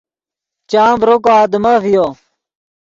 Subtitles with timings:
[0.71, 2.05] چام ڤرو کو آدمف ڤیو